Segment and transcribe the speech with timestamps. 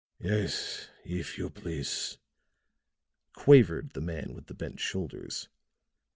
[0.19, 2.17] "Yes, if you please,"
[3.33, 5.47] quavered the man with the bent shoulders.